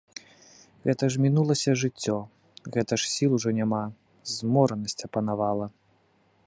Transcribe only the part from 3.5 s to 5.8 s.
няма, зморанасць апанавала.